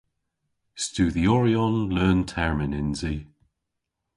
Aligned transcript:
Studhyoryon 0.83 1.77
leun-termyn 1.95 2.77
yns 2.79 3.01
i. 3.13 3.15